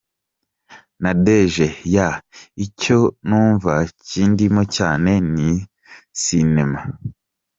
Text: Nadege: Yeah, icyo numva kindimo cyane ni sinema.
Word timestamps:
Nadege: 1.01 1.67
Yeah, 1.95 2.15
icyo 2.65 2.99
numva 3.27 3.73
kindimo 4.07 4.61
cyane 4.75 5.11
ni 5.33 5.51
sinema. 6.21 6.79